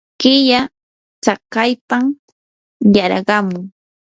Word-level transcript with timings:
killa 0.21 0.61
tsakaypam 1.23 2.05
yarqamun. 2.95 3.63